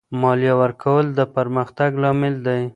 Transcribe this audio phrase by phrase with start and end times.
[0.21, 2.61] مالیه ورکول د پرمختګ لامل دی.